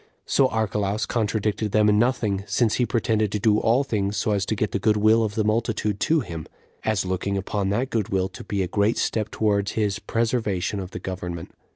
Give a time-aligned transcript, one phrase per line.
[0.25, 4.47] So Archelaus contradicted them in nothing, since he pretended to do all things so as
[4.47, 6.47] to get the good will of the multitude to him,
[6.83, 10.89] as looking upon that good will to be a great step towards his preservation of
[10.89, 11.51] the government.